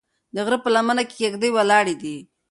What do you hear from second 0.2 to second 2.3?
د غره په لمنه کې کيږدۍ ولاړې دي.